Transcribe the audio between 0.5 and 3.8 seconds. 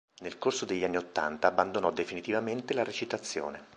degli anni ottanta abbandonò definitivamente la recitazione.